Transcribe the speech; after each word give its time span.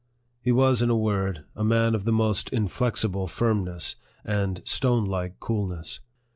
He 0.41 0.51
was, 0.51 0.81
in 0.81 0.89
a 0.89 0.97
word, 0.97 1.43
a 1.55 1.63
man 1.63 1.93
of 1.93 2.05
the 2.05 2.11
most 2.11 2.49
inflexible 2.49 3.27
firmness 3.27 3.97
and 4.25 4.63
stone 4.65 5.05
like 5.05 5.39
coolness. 5.39 5.99